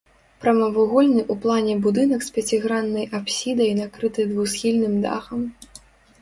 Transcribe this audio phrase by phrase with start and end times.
[0.43, 5.47] Прамавугольны ў плане будынак з пяціграннай апсідай накрыты двухсхільным дахам.